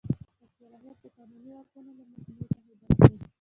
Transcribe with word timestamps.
صلاحیت 0.59 0.97
د 1.03 1.05
قانوني 1.17 1.49
واکونو 1.53 1.91
له 1.97 2.03
مجموعې 2.11 2.45
څخه 2.51 2.69
عبارت 2.73 2.99
دی. 3.11 3.17